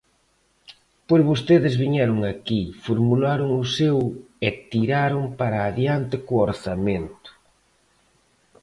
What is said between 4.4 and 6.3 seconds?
e tiraron para adiante